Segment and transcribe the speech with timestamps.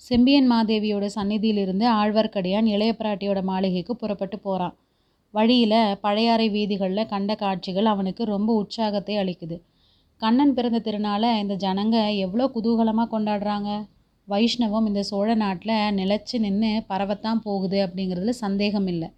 [0.00, 4.74] செம்பியன் மாதேவியோட சந்நிதியிலிருந்து ஆழ்வார்க்கடியான் இளைய பிராட்டியோட மாளிகைக்கு புறப்பட்டு போகிறான்
[5.34, 9.56] வழியில் பழையாறை வீதிகளில் கண்ட காட்சிகள் அவனுக்கு ரொம்ப உற்சாகத்தை அளிக்குது.
[10.20, 13.70] கண்ணன் பிறந்த திருநாளை இந்த ஜனங்க எவ்வளோ குதூகலமாக கொண்டாடுறாங்க?
[14.28, 19.08] வைஷ்ணவம் இந்த சோழ நாட்டில் நிலச்சி நின்று பரவத்தான் போகுது அப்படிங்கிறதுல சந்தேகம் இல்லை.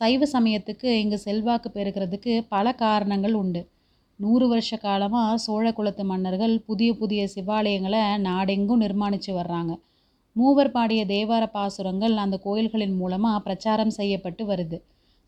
[0.00, 3.62] சைவ சமயத்துக்கு இங்கே செல்வாக்கு பெருக்கிறதுக்கு பல காரணங்கள் உண்டு.
[4.20, 9.72] நூறு வருஷ காலமாக சோழ குலத்து மன்னர்கள் புதிய புதிய சிவாலயங்களை நாடெங்கும் நிர்மாணித்து வர்றாங்க.
[10.38, 14.78] மூவர் பாடிய தேவார பாசுரங்கள் அந்த கோயில்களின் மூலமாக பிரச்சாரம் செய்யப்பட்டு வருது.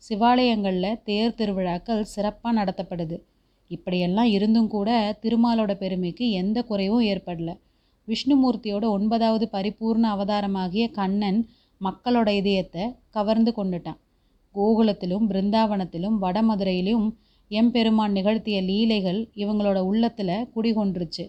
[0.03, 3.17] சிவாலயங்களில் தேர் திருவிழாக்கள் சிறப்பாக நடத்தப்படுது.
[3.71, 4.89] இப்படியெல்லாம் இருந்தும் கூட
[5.21, 7.51] திருமாலோட பெருமைக்கு எந்த குறைவும் ஏற்படல.
[8.07, 11.39] விஷ்ணுமூர்த்தியோட ஒன்பதாவது பரிபூர்ண அவதாரமாகிய கண்ணன்
[11.81, 13.99] மக்களோட இதயத்தை கவர்ந்து கொண்டுட்டான்.
[14.55, 17.05] கோகுலத்திலும் பிருந்தாவனத்திலும் வடமதுரையிலும்
[17.51, 21.25] எம்பெருமான் நிகழ்த்திய லீலைகள் இவங்களோட உள்ளத்தில் குடிகொண்டுருச்சு.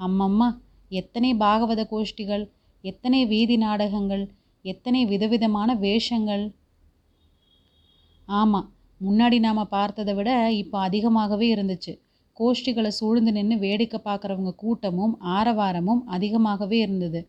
[0.00, 0.48] அம்மம்மா
[0.90, 2.44] எத்தனை பாகவத கோஷ்டிகள்
[2.90, 4.24] எத்தனை வீதி நாடகங்கள்
[4.64, 6.44] எத்தனை விதவிதமான வேஷங்கள்.
[8.28, 8.68] ஆமாம்
[9.00, 10.30] முன்னாடி நாம் பார்த்ததை விட
[10.62, 11.92] இப்போ அதிகமாகவே இருந்துச்சு.
[12.36, 17.20] கோஷ்டிகளை சூழ்ந்து நின்று வேடிக்கை பார்க்குறவங்க கூட்டமும் ஆரவாரமும் அதிகமாகவே இருந்தது.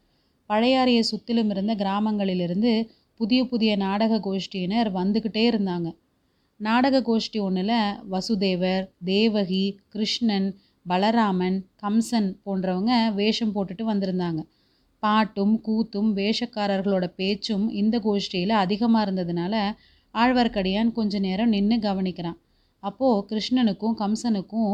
[0.49, 2.71] பழையாறையை சுற்றிலும் இருந்த கிராமங்களிலிருந்து
[3.19, 5.87] புதிய புதிய நாடக கோஷ்டியினர் வந்துக்கிட்டே இருந்தாங்க.
[6.59, 7.77] நாடக கோஷ்டி ஒன்றில்
[8.13, 10.47] வசுதேவர் தேவகி கிருஷ்ணன்
[10.85, 14.41] பலராமன் கம்சன் போன்றவங்க வேஷம் போட்டுட்டு வந்திருந்தாங்க.
[15.03, 19.55] பாட்டும் கூத்தும் வேஷக்காரர்களோட பேச்சும் இந்த கோஷ்டியில் அதிகமாக இருந்ததுனால
[20.13, 22.37] ஆழ்வார்க்கடியான் கொஞ்ச நேரம் நின்று கவனிக்கிறான்.
[22.83, 24.73] அப்போது கிருஷ்ணனுக்கும் கம்சனுக்கும்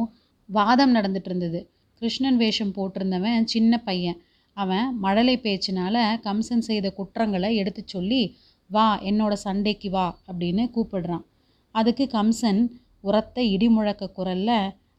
[0.50, 1.60] வாதம் நடந்துட்டு இருந்தது.
[2.02, 4.20] கிருஷ்ணன் வேஷம் போட்டிருந்தவன் சின்ன பையன்.
[4.58, 8.24] அவன் மழலை பேச்சினால கம்சன் செய்த குற்றங்களை எடுத்து சொல்லி
[8.70, 11.24] வா என்னோட சண்டைக்கு வா அப்படின்னு கூப்பிடுறான்.
[11.76, 12.62] அதுக்கு கம்சன்
[13.00, 14.52] உரத்த இடிமுழக்க குரல்ல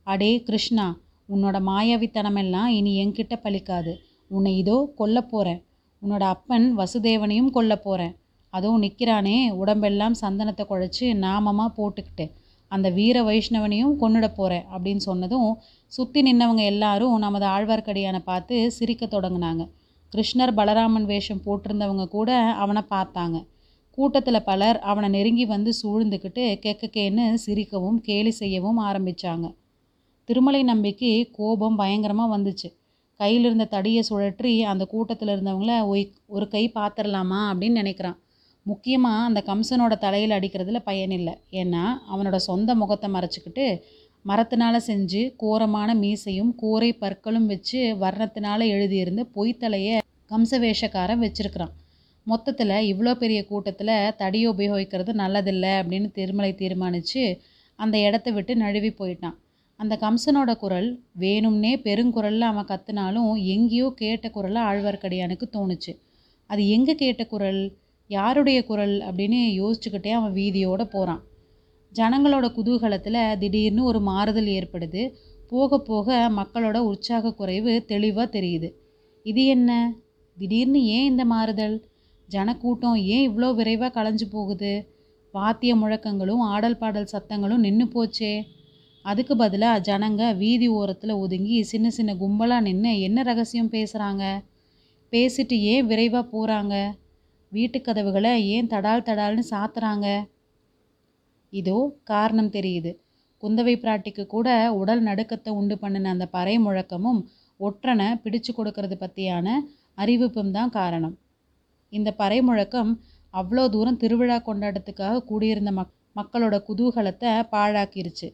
[0.06, 0.86] அடே கிருஷ்ணா
[1.28, 3.92] உன்னோட மாயாவித்தனமெல்லாம் இனி என்கிட்ட பலிக்காது.
[4.36, 5.60] உன்னை இதோ கொல்ல போகிறேன்
[6.02, 8.14] உன்னோட அப்பன் வசுதேவனையும் கொல்ல போகிறேன்
[8.52, 12.26] அதுவும் நிற்கிறானே உடம்பெல்லாம் சந்தனத்தை குழைச்சி நாமமாக போட்டுக்கிட்டு
[12.70, 15.48] அந்த வீர வைஷ்ணவனையும் கொன்னுட போகிறேன் அப்படின்னு சொன்னதும்
[15.92, 19.64] சுற்றி நின்னவங்க எல்லாரும் நமது ஆழ்வார்க்கடியானை பார்த்து சிரிக்க தொடங்கினாங்க.
[20.12, 22.30] கிருஷ்ணர் பலராமன் வேஷம் போட்டிருந்தவங்க கூட
[22.62, 23.36] அவனை பார்த்தாங்க.
[23.98, 29.48] கூட்டத்தில் பலர் அவனை நெருங்கி வந்து சூழ்ந்துக்கிட்டு கெக்கக்கேன்னு சிரிக்கவும் கேலி செய்யவும் ஆரம்பித்தாங்க
[30.28, 32.68] திருமலை நம்பிக்கை கோபம் பயங்கரமாக வந்துச்சு.
[33.20, 36.04] கையில் இருந்த தடியை சுழற்றி அந்த கூட்டத்தில் இருந்தவங்கள ஒய்
[36.34, 38.18] ஒரு கை பார்த்துடலாமா அப்படின்னு நினைக்கிறான்.
[38.66, 43.66] முக்கியமாக அந்த கம்சனோட தலையில் அடிக்கிறதுல பயனில்லை ஏன்னா அவனோட சொந்த முகத்தை மறைச்சிக்கிட்டு
[44.24, 49.96] மரத்தினால செஞ்சு கோரமான மீசையும் கூரை பற்களும் வச்சு வர்ணத்தினால எழுதியிருந்த பொய்த்தலையை
[50.30, 51.74] கம்ச வேஷக்காரன் வச்சிருக்கிறான்.
[52.26, 57.24] மொத்தத்தில் இவ்வளோ பெரிய கூட்டத்தில் தடியை உபயோகிக்கிறது நல்லதில்லை அப்படின்னு திருமலை தீர்மானித்து
[57.78, 59.36] அந்த இடத்த விட்டு நழுவி போயிட்டான்.
[59.80, 65.92] அந்த கம்சனோட குரல் வேணும்னே பெருங்குரலில் அவன் கத்துனாலும் எங்கேயோ கேட்ட குரலாக ஆழ்வார்க்கடியானுக்கு தோணுச்சு.
[66.46, 67.62] அது எங்கே கேட்ட குரல்?
[68.10, 68.96] யாருடைய குரல்?
[69.00, 71.22] அப்படின்னு யோசிச்சுக்கிட்டே அவன் வீதியோடு போகிறான்
[71.92, 75.02] ஜனங்களோட குதூகலத்தில் திடீர்னு ஒரு மாறுதல் ஏற்படுது.
[75.48, 78.68] போக போக மக்களோட உற்சாக குறைவு தெளிவாக தெரியுது.
[79.26, 79.70] இது என்ன?
[80.36, 81.76] திடீர்னு ஏன் இந்த மாறுதல்?
[82.28, 84.72] ஜனக்கூட்டம் ஏன் இவ்வளோ விரைவாக களைஞ்சு போகுது?
[85.34, 88.32] வாத்திய முழக்கங்களும் ஆடல் பாடல் சத்தங்களும் நின்று போச்சே?
[89.04, 94.24] அதுக்கு பதிலாக ஜனங்க வீதி ஓரத்தில் ஒதுங்கி சின்ன சின்ன கும்பலாக நின்று என்ன ரகசியம் பேசுகிறாங்க
[95.12, 96.74] பேசிட்டு ஏன் விரைவாக போகிறாங்க
[97.52, 100.06] வீட்டு கதவுகளை ஏன் தடால் தடால்னு சாத்துறாங்க?
[101.52, 102.90] இதோ காரணம் தெரியுது.
[103.42, 104.48] குந்தவை பிராட்டிக்கு கூட
[104.80, 107.20] உடல் நடுக்கத்தை உண்டு பண்ணின அந்த பறை முழக்கமும்
[107.60, 109.46] ஒற்றனை பிடிச்சு கொடுக்கறது பற்றியான
[110.02, 111.14] அறிவிப்பும் தான் காரணம்.
[111.92, 112.90] இந்த பறை முழக்கம்
[113.34, 118.28] அவ்வளோ தூரம் திருவிழா கொண்டாட்டத்துக்காக கூடியிருந்த மக் மக்களோட குதூகலத்தை பாழாக்கிருச்சு.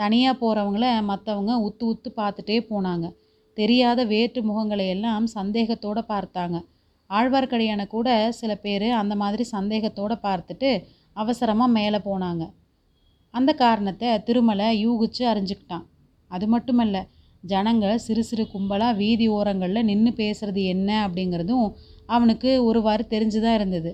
[0.00, 3.06] தனியாக போகிறவங்கள மற்றவங்க உத்து உத்து பார்த்துட்டே போனாங்க.
[3.56, 6.58] தெரியாத வேற்று முகங்களை எல்லாம் சந்தேகத்தோடு பார்த்தாங்க.
[7.10, 8.08] ஆழ்வார்க்கடியான கூட
[8.40, 10.70] சில பேர் அந்த மாதிரி சந்தேகத்தோடு பார்த்துட்டு
[11.16, 12.44] அவசரமாக மேலே போனாங்க.
[13.34, 15.84] அந்த காரணத்தை திருமலை யூகிச்சு அறிஞ்சுக்கிட்டான்.
[16.30, 16.96] அது மட்டுமல்ல
[17.44, 21.66] ஜனங்க சிறு சிறு கும்பலாக வீதி ஓரங்களில் நின்று பேசுகிறது என்ன அப்படிங்கிறதும்
[22.06, 23.92] அவனுக்கு ஒருவாறு தெரிஞ்சு தான் இருந்தது.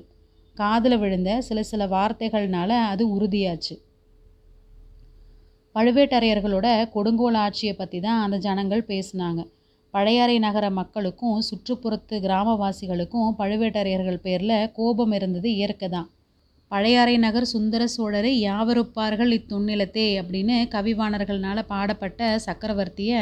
[0.56, 3.74] காதில் விழுந்த சில சில வார்த்தைகள்னால அது உறுதியாச்சு.
[5.76, 9.40] பழுவேட்டரையர்களோட கொடுங்கோல் ஆட்சியை பற்றி தான் அந்த ஜனங்கள் பேசினாங்க.
[9.94, 16.08] பழையாறை நகர மக்களுக்கும் சுற்றுப்புறத்து கிராமவாசிகளுக்கும் பழுவேட்டரையர்கள் பேரில் கோபம் இருந்தது இயற்கை தான்.
[16.70, 23.20] பழையாறை நகர் சுந்தர சோழரை யாவருப்பார்கள் இத்துண்ணிலத்தே அப்படின்னு கவிவாணர்கள்னால பாடப்பட்ட சக்கரவர்த்தியை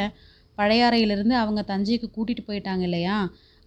[0.57, 3.17] பழையாறையிலிருந்து அவங்க தஞ்சைக்கு கூட்டிகிட்டு போயிட்டாங்க இல்லையா?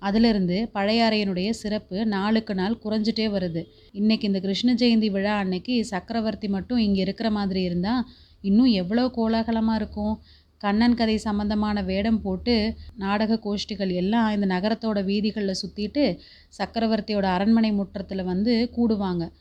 [0.03, 3.63] அதிலிருந்து பழையாறையனுடைய சிறப்பு நாளுக்கு நாள் குறைஞ்சிட்டே வருது.
[4.01, 8.03] இன்றைக்கி இந்த கிருஷ்ண ஜெயந்தி விழா அன்னைக்கு சக்கரவர்த்தி மட்டும் இங்கே இருக்கிற மாதிரி இருந்தால்
[8.41, 10.21] இன்னும் எவ்வளோ கோலாகலமாக இருக்கும்?
[10.59, 16.19] கண்ணன் கதை சம்பந்தமான வேடம் போட்டு நாடக கோஷ்டிகள் எல்லாம் இந்த நகரத்தோட வீதிகளில் சுற்றிட்டு
[16.59, 19.33] சக்கரவர்த்தியோட அரண்மனை முற்றத்தில் வந்து கூடுவாங்க.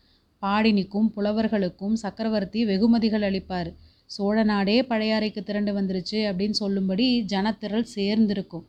[0.42, 3.74] பாடினிக்கும் புலவர்களுக்கும் சக்கரவர்த்தி வெகுமதிகள் அளிப்பார்.
[4.06, 8.66] சோழ நாடே பழையாறைக்கு திரண்டு வந்துருச்சு அப்படின்னு சொல்லும்படி ஜனத்திரள் சேர்ந்திருக்கும்.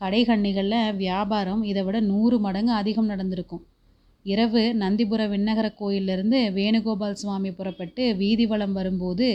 [0.00, 3.66] கடைகண்ணிகளில் வியாபாரம் இதை விட நூறு மடங்கு அதிகம் நடந்திருக்கும்.
[4.26, 9.28] இரவு நந்திபுர விண்ணகர கோயிலிருந்து வேணுகோபால் சுவாமி புறப்பட்டு வீதி வலம் வரும்போது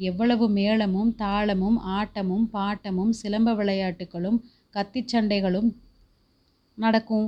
[0.00, 4.38] எவ்வளவு மேளமும் தாளமும் ஆட்டமும் பாட்டமும் சிலம்ப விளையாட்டுகளும்
[4.74, 5.68] கத்திச்சண்டைகளும்
[6.78, 7.26] நடக்கும்.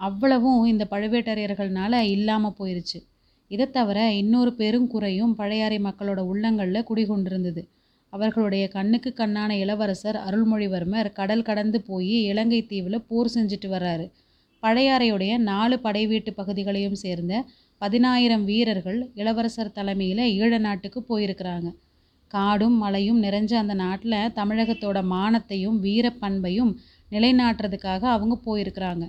[0.00, 2.98] அவ்வளவும் இந்த பழுவேட்டரையர்கள்னால இல்லாமல் போயிருச்சு.
[3.50, 7.62] இதை தவிர இன்னொரு பெருங்குறையும் பழையாறை மக்களோட உள்ளங்களில் குடிகொண்டிருந்தது.
[8.12, 14.06] அவர்களுடைய கண்ணுக்கு கண்ணான இளவரசர் அருள்மொழிவர்மர் கடல் கடந்து போய் இலங்கை தீவில் போர் செஞ்சுட்டு வர்றாரு.
[14.64, 17.32] பழையாறையுடைய நாலு படை வீட்டு பகுதிகளையும் சேர்ந்த
[17.82, 21.68] பதினாயிரம் வீரர்கள் இளவரசர் தலைமையில் ஈழ நாட்டுக்கு போயிருக்கிறாங்க.
[22.34, 26.72] காடும் மலையும் நிறைஞ்ச அந்த நாட்டில் தமிழகத்தோட மானத்தையும் வீரப்பண்பையும்
[27.10, 29.04] நிலைநாட்டுறதுக்காக அவங்க போயிருக்கிறாங்க.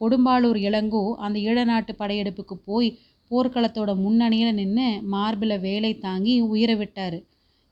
[0.00, 2.88] கொடும்பாளூர் இளங்கோ அந்த ஈழநாட்டு படையெடுப்புக்கு போய்
[3.30, 7.18] போர்க்களத்தோட முன்னணியில் நின்று மார்பில் வேலை தாங்கி உயிரை விட்டார்.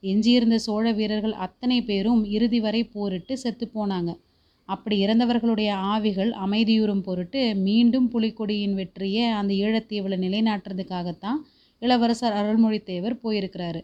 [0.03, 4.11] எஞ்சியிருந்த சோழ வீரர்கள் அத்தனை பேரும் இறுதி வரை போரிட்டு செத்து போனாங்க.
[4.69, 11.39] அப்படி இறந்தவர்களுடைய ஆவிகள் அமைதியுறும் பொருட்டு மீண்டும் புலிக்கொடியின் வெற்றியை அந்த ஈழத்தீவில் நிலைநாட்டுறதுக்காகத்தான்
[11.81, 13.81] இளவரசர் அருள்மொழித்தேவர் போயிருக்கிறாரு.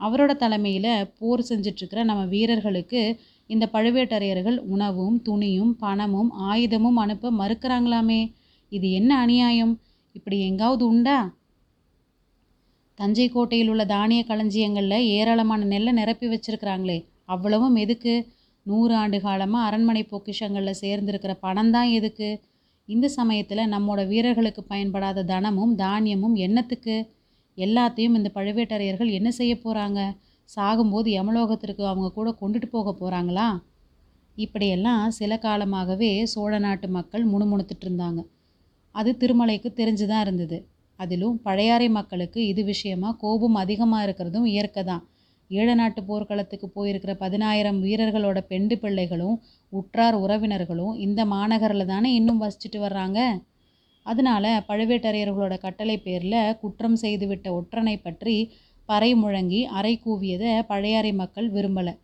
[0.00, 3.02] அவரோட தலைமையில் போர் செஞ்சிட்ருக்கிற நம்ம வீரர்களுக்கு
[3.46, 8.20] இந்த பழுவேட்டரையர்கள் உணவும் துணியும் பணமும் ஆயுதமும் அனுப்ப மறுக்கிறாங்களாமே.
[8.72, 9.74] இது என்ன அநியாயம்?
[10.12, 11.18] இப்படி எங்காவது உண்டா?
[12.98, 16.98] தஞ்சை கோட்டையில் உள்ள தானிய களஞ்சியங்களில் ஏராளமான நெல்லை நிரப்பி வச்சிருக்கிறாங்களே.
[17.24, 18.14] அவ்வளவும் எதுக்கு?
[18.66, 22.28] நூறு ஆண்டு காலமாக அரண்மனை பொக்கிஷங்களில் சேர்ந்திருக்கிற பணம் தான் எதுக்கு?
[22.88, 26.96] இந்த சமயத்தில் நம்மோட வீரர்களுக்கு பயன்படாத தனமும் தானியமும் என்னத்துக்கு
[27.58, 30.00] எல்லாத்தையும் இந்த பழுவேட்டரையர்கள் என்ன செய்ய போகிறாங்க
[30.48, 33.48] சாகும்போது யமலோகத்திற்கு அவங்க கூட கொண்டுட்டு போக போகிறாங்களா
[34.36, 38.20] இப்படியெல்லாம் சில காலமாகவே சோழ நாட்டு மக்கள் முணுமுணுத்துட்டு இருந்தாங்க.
[38.94, 40.58] அது திருமலைக்கு தெரிஞ்சு தான் இருந்தது.
[40.98, 45.02] அதிலும் பழையாறை மக்களுக்கு இது விஷயமா கோபம் அதிகமாக இருக்கிறதும் இயற்கை தான்
[45.50, 49.36] ஈழ நாட்டு போர்க்களத்துக்கு போயிருக்கிற பதினாயிரம் வீரர்களோட பெண்டு பிள்ளைகளும்
[49.72, 53.20] உற்றார் உறவினர்களும் இந்த மாநகரில் தானே இன்னும் வசிச்சுட்டு வர்றாங்க?
[54.06, 58.36] அதனால பழுவேட்டரையர்களோட கட்டளை பேரில் குற்றம் செய்துவிட்ட ஒற்றனை பற்றி
[58.88, 61.94] பறை முழங்கி அறை கூவியதை பழையாறை மக்கள் விரும்பலை.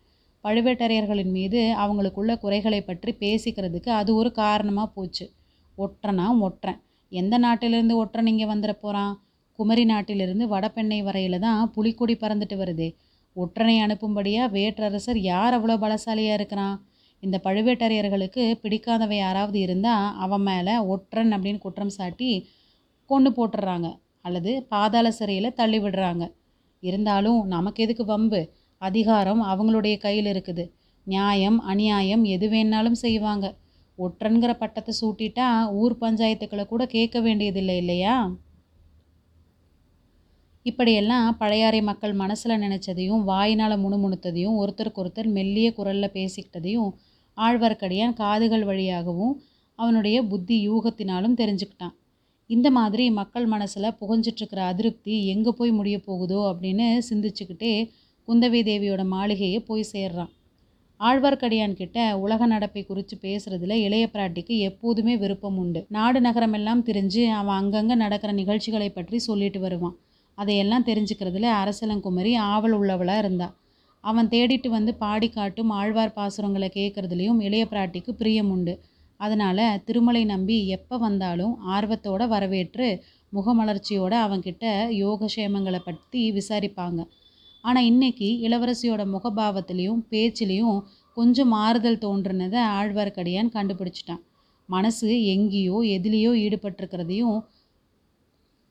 [0.43, 5.25] பழுவேட்டரையர்களின் மீது அவங்களுக்குள்ள குறைகளை பற்றி பேசிக்கிறதுக்கு அது ஒரு காரணமாக போச்சு.
[5.77, 6.79] ஒற்றனா ஒற்றன்.
[7.11, 9.13] எந்த நாட்டிலிருந்து ஒற்றன் இங்கே வந்துட போகிறான்
[9.59, 12.87] குமரி நாட்டிலிருந்து வடபெண்ணை வரையில் தான் புலிக்கொடி பறந்துட்டு வருதே.
[13.35, 16.75] ஒற்றனை அனுப்பும்படியாக வேற்றரசர் யார் அவ்வளோ பலசாலியாக இருக்கிறான்
[17.23, 22.31] இந்த பழுவேட்டரையர்களுக்கு பிடிக்காதவை யாராவது இருந்தால் அவன் மேலே ஒற்றன் அப்படின்னு குற்றம் சாட்டி
[23.09, 23.87] கொண்டு போட்டுடுறாங்க
[24.21, 26.23] அல்லது பாதாள சிறையில் தள்ளி விடுறாங்க.
[26.83, 28.41] இருந்தாலும் நமக்கு எதுக்கு வம்பு?
[28.81, 30.63] அதிகாரம் அவங்களுடைய கையில் இருக்குது.
[31.07, 33.45] நியாயம் அநியாயம் எது வேணாலும் செய்வாங்க.
[33.97, 35.47] ஒற்றன்கிற பட்டத்தை சூட்டிட்டா
[35.81, 38.15] ஊர் பஞ்சாயத்துக்களை கூட கேட்க வேண்டியதில்லை இல்லையா?
[40.65, 46.91] இப்படியெல்லாம் பழையாறை மக்கள் மனசில் நினச்சதையும் வாயினால் முணுமுணுத்ததையும் ஒருத்தருக்கு ஒருத்தர் மெல்லிய குரலில் பேசிக்கிட்டதையும்
[47.37, 49.33] ஆழ்வார்க்கடியான் காதுகள் வழியாகவும்
[49.79, 51.95] அவனுடைய புத்தி யூகத்தினாலும் தெரிஞ்சுக்கிட்டான்.
[52.49, 57.73] இந்த மாதிரி மக்கள் மனசில் புகஞ்சிட்ருக்கிற அதிருப்தி எங்கே போய் முடிய போகுதோ அப்படின்னு சிந்திச்சுக்கிட்டே
[58.27, 60.31] குந்தவி தேவியோட மாளிகையை போய் சேர்றான்.
[60.99, 65.81] ஆழ்வார்க்கடியான் கிட்ட உலக நடப்பை குறித்து பேசுறதுல இளைய பிராட்டிக்கு எப்போதுமே விருப்பம் உண்டு.
[65.89, 69.95] நாடு நகரமெல்லாம் தெரிஞ்சு அவன் அங்கங்கே நடக்கிற நிகழ்ச்சிகளை பற்றி சொல்லிட்டு வருவான்.
[70.37, 73.53] அதையெல்லாம் தெரிஞ்சுக்கிறதுல அரசலங்குமரி ஆவல் உள்ளவளாக இருந்தாள்
[74.03, 78.73] அவன் தேடிட்டு வந்து பாடி காட்டும் ஆழ்வார் பாசுரங்களை கேட்குறதுலையும் இளைய பிராட்டிக்கு பிரியம் உண்டு.
[79.19, 82.87] அதனால் திருமலை நம்பி எப்போ வந்தாலும் ஆர்வத்தோட வரவேற்று
[83.33, 84.65] முகமலர்ச்சியோடு அவன்கிட்ட
[85.03, 87.01] யோகக்ஷேமங்களை பற்றி விசாரிப்பாங்க.
[87.63, 90.77] ஆனால் இன்னைக்கு இளவரசியோட முகபாவத்திலையும் பேச்சிலையும்
[91.17, 94.21] கொஞ்சம் மாறுதல் தோன்றுனதை ஆழ்வார்க்கடியான் கண்டுபிடிச்சிட்டான்.
[94.69, 97.37] மனசு எங்கேயோ எதிலேயோ ஈடுபட்டிருக்கிறதையும்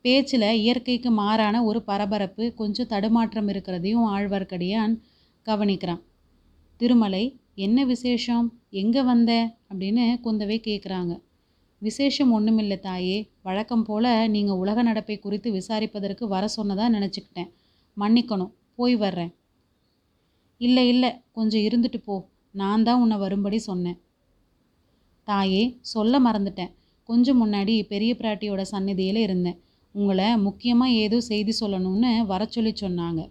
[0.05, 4.95] பேச்சில் இயற்கைக்கு மாறான ஒரு பரபரப்பு கொஞ்சம் தடுமாற்றம் இருக்கிறதையும் ஆழ்வார்க்கடியான்
[5.47, 6.03] கவனிக்கிறான்.
[6.77, 8.47] திருமலை என்ன விசேஷம்?
[8.71, 9.33] எங்கே வந்த?
[9.71, 11.13] அப்படின்னு குந்தவை கேட்குறாங்க
[11.79, 13.31] விசேஷம் ஒன்றுமில்லை தாயே.
[13.43, 17.51] வழக்கம் போல் நீங்கள் உலக நடப்பை குறித்து விசாரிப்பதற்கு வர சொன்னதாக நினச்சிக்கிட்டேன்.
[17.97, 18.53] மன்னிக்கணும்.
[18.75, 19.33] போய் வர்றேன்.
[20.61, 21.11] இல்லை இல்லை.
[21.33, 22.17] கொஞ்சம் இருந்துட்டு போ.
[22.51, 23.99] நான் தான் உன்னை வரும்படி சொன்னேன்.
[25.25, 26.73] தாயே சொல்ல மறந்துட்டேன்.
[27.09, 29.59] கொஞ்சம் முன்னாடி பெரிய பிராட்டியோட சந்நிதியில் இருந்தேன்.
[29.95, 33.23] உங்களை முக்கியமாக ஏதோ செய்தி சொல்லணும்னு வர சொல்லி சொன்னாங்க.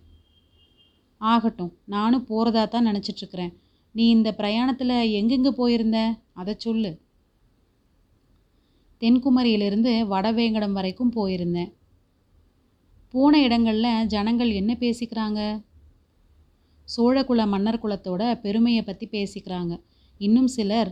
[1.22, 3.54] ஆகட்டும் நானும் போகிறதா தான் நினச்சிட்ருக்கிறேன்.
[3.96, 6.00] நீ இந்த பிரயாணத்தில் எங்கெங்கே போயிருந்த?
[6.34, 6.92] அதை சொல்லு.
[9.02, 11.72] தென்குமரியிலிருந்து வடவேங்கடம் வரைக்கும் போயிருந்தேன்.
[13.14, 15.42] போன இடங்களில் ஜனங்கள் என்ன பேசிக்கிறாங்க?
[16.88, 19.74] சோழகுல மன்னர் குலத்தோட பெருமையை பற்றி பேசிக்கிறாங்க.
[20.18, 20.92] இன்னும் சிலர்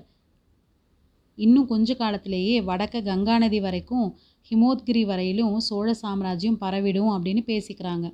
[1.45, 4.07] இன்னும் கொஞ்ச காலத்திலேயே வடக்க கங்கா நதி வரைக்கும்
[4.51, 8.07] ஹிமோத்கிரி வரையிலும் சோழ சாம்ராஜ்யம் பரவிடும் அப்படின்னு பேசிக்கிறாங்க.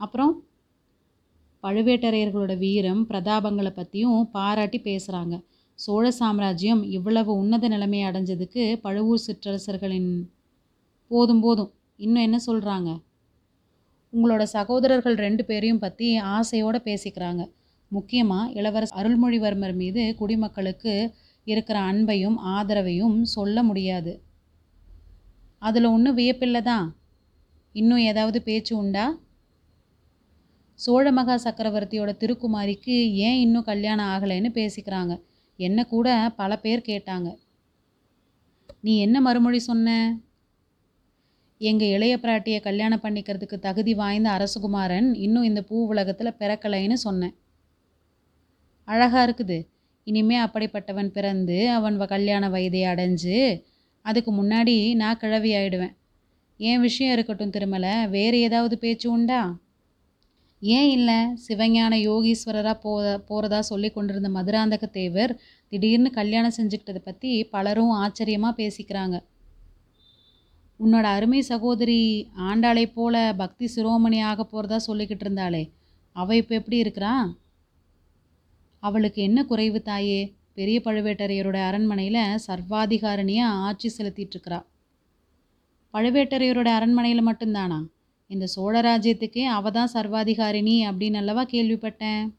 [0.00, 0.32] அப்புறம்
[1.64, 5.36] பழுவேட்டரையர்களோட வீரம் பிரதாபங்களை பற்றியும் பாராட்டி பேசுகிறாங்க
[5.78, 10.10] சோழ சாம்ராஜ்யம் இவ்வளவு உன்னத நிலைமை அடைஞ்சதுக்கு பழுவூர் சிற்றரசர்களின்
[11.10, 11.70] போதும் போதும்.
[11.98, 12.90] இன்னும் என்ன சொல்கிறாங்க
[14.12, 17.42] உங்களோட சகோதரர்கள் ரெண்டு பேரையும் பற்றி ஆசையோடு பேசிக்கிறாங்க.
[17.92, 20.94] முக்கியமாக இளவரசர் அருள்மொழிவர்மர் மீது குடிமக்களுக்கு
[21.48, 24.12] இருக்கிற அன்பையும் ஆதரவையும் சொல்ல முடியாது.
[25.62, 26.86] அதில் ஒன்றும் வியப்பில்லை தான்.
[27.74, 29.06] இன்னும் ஏதாவது பேச்சு உண்டா?
[30.74, 35.14] சோழ மகா சக்கரவர்த்தியோட திருக்குமாரிக்கு ஏன் இன்னும் கல்யாணம் ஆகலைன்னு பேசிக்கிறாங்க.
[35.58, 37.28] என்ன கூட பல பேர் கேட்டாங்க.
[38.80, 39.88] நீ என்ன மறுமொழி சொன்ன?
[41.60, 47.34] எங்கள் இளைய பிராட்டியை கல்யாணம் பண்ணிக்கிறதுக்கு தகுதி வாய்ந்த அரசகுமாரன் இன்னும் இந்த பூ உலகத்தில் பிறக்கலைன்னு சொன்னேன்.
[48.88, 49.58] அழகாக இருக்குது.
[50.08, 53.38] இனிமே அப்படிப்பட்டவன் பிறந்து அவன் வ- கல்யாண வயதை அடைஞ்சு
[54.04, 55.94] அதுக்கு முன்னாடி நான் கிழவி ஆயிடுவேன்.
[56.60, 59.40] என் விஷயம் இருக்கட்டும் திருமலை வேறு ஏதாவது பேச்சு உண்டா?
[60.62, 65.32] ஏன் இல்லை சிவஞான யோகீஸ்வரராக போ போகிறதா சொல்லி கொண்டிருந்த மதுராந்தக தேவர்
[65.72, 69.16] திடீர்னு கல்யாணம் செஞ்சுக்கிட்டதை பற்றி பலரும் ஆச்சரியமாக பேசிக்கிறாங்க.
[70.80, 72.00] உன்னோட அருமை சகோதரி
[72.40, 75.62] ஆண்டாளை போல பக்தி சிரோமணி ஆக போகிறதா சொல்லிக்கிட்டு இருந்தாளே
[76.16, 77.12] அவள் இப்போ எப்படி இருக்கிறா?
[78.82, 80.34] அவளுக்கு என்ன குறைவு தாயே?
[80.54, 84.64] பெரிய பழுவேட்டரையரோட அரண்மனையில் சர்வாதிகாரணியாக ஆட்சி செலுத்திட்டுருக்கிறா.
[85.94, 87.78] பழுவேட்டரையரோட அரண்மனையில் மட்டும்தானா?
[88.26, 92.34] இந்த சோழ ராஜ்யத்துக்கே அவ தான் சர்வாதிகாரிணி அப்படின்னு அல்லவா கேள்விப்பட்டேன்.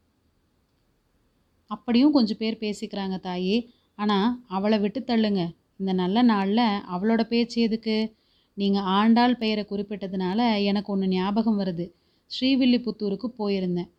[1.72, 3.69] அப்படியும் கொஞ்சம் பேர் பேசிக்கிறாங்க தாயே.
[3.96, 5.41] ஆனால் அவளை விட்டு தள்ளுங்க.
[5.77, 6.65] இந்த நல்ல நாளில்
[6.96, 8.15] அவளோட பேச்சு எதுக்கு?
[8.53, 11.91] நீங்கள் ஆண்டாள் பெயரை குறிப்பிட்டதுனால எனக்கு ஒன்று ஞாபகம் வருது.
[12.31, 13.89] ஸ்ரீவில்லிபுத்தூருக்கு போயிருந்தேன்.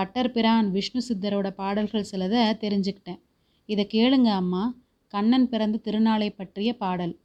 [0.00, 3.18] பட்டர் பிரான் விஷ்ணு சித்தரோட பாடல்கள் சிலதை தெரிஞ்சுக்கிட்டேன்.
[3.66, 4.74] இதை கேளுங்க அம்மா.
[5.08, 7.18] கண்ணன் பிறந்த திருநாளை பற்றிய பாடல்.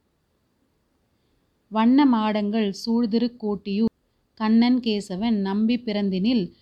[1.68, 3.92] வண்ண மாடங்கள் சூழ்திரு கோட்டியூர்.
[4.34, 6.52] கண்ணன் கேசவன் நம்பி பிறந்தினில்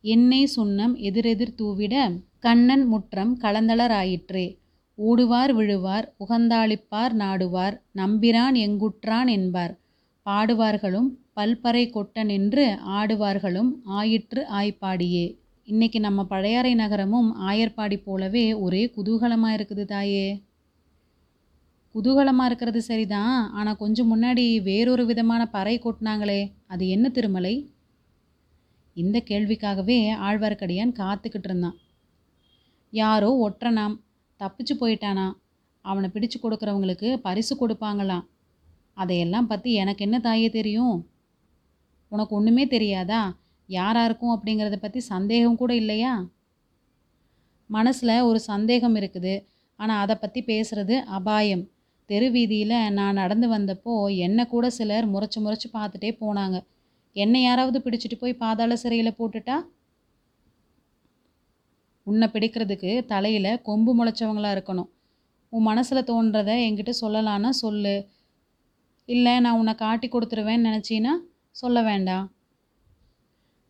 [0.00, 1.94] எண்ணெய் சுண்ணம் எதிரெதிர் தூவிட
[2.38, 4.46] கண்ணன் முற்றம் கலந்தளராயிற்றே.
[4.98, 9.74] ஊடுவார் விழுவார் உகந்தாளிப்பார் நாடுவார் நம்பிரான் எங்குற்றான் என்பார்.
[10.26, 12.64] பாடுவார்களும் பல்பறை கொட்ட நின்று
[12.98, 15.24] ஆடுவார்களும் ஆயிற்று ஆய்ப்பாடியே.
[15.64, 20.26] இன்னைக்கு நம்ம பழையாறை நகரமும் ஆயர்பாடி போலவே ஒரே குதூகலமாக இருக்குது தாயே.
[21.94, 27.54] குதூகலமாக இருக்கிறது சரிதான் ஆனால் கொஞ்சம் முன்னாடி வேறொரு விதமான பறை கொட்டினாங்களே அது என்ன திருமலை?
[28.96, 31.76] இந்த கேள்விக்காகவே ஆழ்வார்க்கடியான் காத்துக்கிட்டு இருந்தான்.
[32.92, 33.96] யாரோ ஒற்றனாம்
[34.40, 35.26] தப்பிச்சு போயிட்டானா?
[35.84, 38.24] அவனை பிடிச்சு கொடுக்குறவங்களுக்கு பரிசு கொடுப்பாங்களாம்.
[38.96, 40.96] அதையெல்லாம் பற்றி எனக்கு என்ன தாயே தெரியும்?
[42.14, 43.22] உனக்கு ஒன்றுமே தெரியாதா?
[43.68, 46.12] யாராக இருக்கும் அப்படிங்கிறத பற்றி சந்தேகம் கூட இல்லையா?
[47.70, 49.34] மனசில் ஒரு சந்தேகம் இருக்குது.
[49.78, 51.64] ஆனால் அதை பற்றி பேசுறது அபாயம்.
[52.10, 53.94] தெரு வீதியில் நான் நடந்து வந்தப்போ
[54.26, 56.56] என்னை கூட சிலர் முறைச்சு முறைச்சு பார்த்துட்டே போனாங்க.
[57.16, 59.56] என்னை யாராவது பிடிச்சிட்டு போய் பாதாள சிறையில் போட்டுட்டா?
[62.06, 64.90] உன்னை பிடிக்கிறதுக்கு தலையில் கொம்பு முளைச்சவங்களாக இருக்கணும்.
[65.52, 67.94] உன் மனசில் தோன்றதை என்கிட்ட சொல்லலான்னா சொல்லு.
[69.08, 71.12] இல்லை நான் உன்னை காட்டி கொடுத்துருவேன்னு நினச்சின்னா
[71.54, 72.32] சொல்ல வேண்டாம்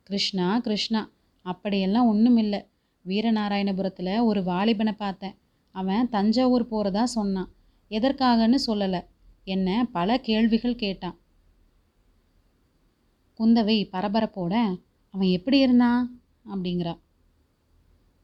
[0.03, 1.11] கிருஷ்ணா கிருஷ்ணா
[1.43, 2.67] அப்படியெல்லாம் ஒன்றும் இல்லை
[3.07, 5.35] வீரநாராயணபுரத்தில் ஒரு வாலிபனை பார்த்தேன்.
[5.71, 7.53] அவன் தஞ்சாவூர் போகிறதா சொன்னான்.
[7.91, 9.07] எதற்காகன்னு சொல்லலை.
[9.45, 11.19] என்ன பல கேள்விகள் கேட்டான்.
[13.39, 16.23] குந்தவை பரபரப்போட அவன் எப்படி இருந்தான்?
[16.55, 16.99] அப்படிங்கிறா.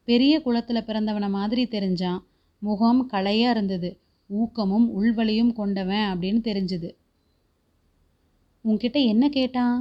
[0.05, 2.23] பெரிய குளத்தில் பிறந்தவனை மாதிரி தெரிஞ்சான்.
[2.59, 4.00] முகம் களையாக இருந்தது.
[4.26, 6.97] ஊக்கமும் உள்வலியும் கொண்டவன் அப்படின்னு தெரிஞ்சுது.
[8.64, 9.76] உன்கிட்ட என்ன கேட்டான்?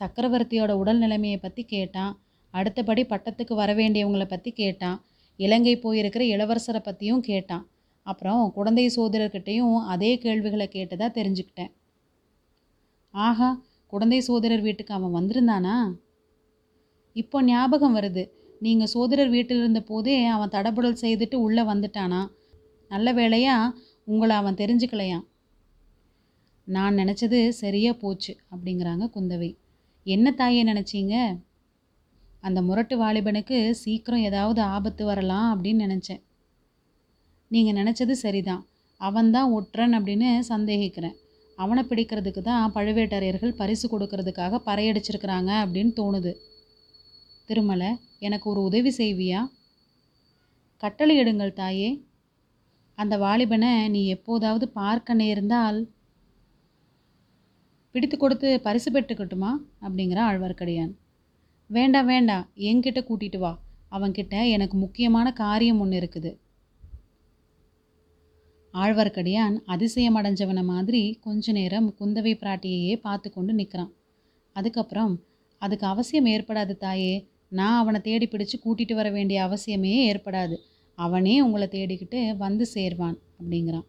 [0.00, 2.12] சக்கரவர்த்தியோட உடல் நிலைமையை பற்றி கேட்டான்.
[2.50, 4.98] அடுத்தபடி பட்டத்துக்கு வரவேண்டியவங்களை பற்றி கேட்டான்.
[5.36, 7.64] இலங்கை போயிருக்கிற இளவரசரை பற்றியும் கேட்டான்.
[8.02, 11.72] அப்புறம் குழந்தை சோதரர்கிட்டையும் அதே கேள்விகளை கேட்டதாக தெரிஞ்சுக்கிட்டேன்.
[13.14, 13.48] ஆஹா
[13.86, 15.76] குழந்தை சோதரர் வீட்டுக்கு அவன் வந்திருந்தானா?
[17.12, 18.24] இப்போ ஞாபகம் வருது.
[18.60, 22.20] நீங்கள் சோதரர் வீட்டில் இருந்த போதே அவன் தடபுடல் செய்துட்டு உள்ளே வந்துட்டானா?
[22.90, 23.56] நல்ல வேளையா
[24.04, 25.24] உங்களை அவன் தெரிஞ்சுக்கலையான்
[26.68, 29.56] நான் நினச்சது சரியாக போச்சு அப்படிங்கிறாங்க குந்தவை.
[30.06, 31.42] என்ன தாயே நினச்சிங்க?
[32.40, 36.22] அந்த முரட்டு வாலிபனுக்கு சீக்கிரம் ஏதாவது ஆபத்து வரலாம் அப்படின்னு நினச்சேன்.
[37.48, 38.66] நீங்கள் நினச்சது சரிதான்.
[38.96, 41.16] அவன்தான் ஒற்றன் அப்படின்னு சந்தேகிக்கிறேன்.
[41.56, 46.32] அவனை பிடிக்கிறதுக்கு தான் பழுவேட்டரையர்கள் பரிசு கொடுக்கறதுக்காக பறையடிச்சிருக்கிறாங்க அப்படின்னு தோணுது.
[47.44, 49.40] திருமலை எனக்கு ஒரு உதவி செய்வியா?
[50.76, 51.90] கட்டளை எடுங்கள் தாயே.
[52.98, 55.78] அந்த வாலிபனை நீ எப்போதாவது பார்க்க நேர்ந்தால்
[57.90, 59.50] பிடித்து கொடுத்து பரிசு பெற்றுக்கட்டுமா?
[59.82, 60.92] அப்படிங்கிற ஆழ்வார்க்கடியான்.
[61.66, 63.60] வேண்டாம் வேண்டாம் என்கிட்ட கூட்டிகிட்டு வா.
[63.90, 66.36] அவன்கிட்ட எனக்கு முக்கியமான காரியம் ஒன்று இருக்குது.
[68.74, 73.92] ஆழ்வார்க்கடியான் அதிசயம் அடைஞ்சவன மாதிரி கொஞ்ச நேரம் குந்தவை பிராட்டியையே பார்த்து கொண்டு நிற்கிறான்
[74.52, 75.20] அதுக்கப்புறம்
[75.58, 77.28] அதுக்கு அவசியம் ஏற்படாது தாயே.
[77.48, 80.56] நான் அவனை தேடி பிடிச்சு கூட்டிகிட்டு வர வேண்டிய அவசியமே ஏற்படாது.
[80.94, 83.86] அவனே உங்களை தேடிக்கிட்டு வந்து சேர்வான் அப்படிங்கிறான்.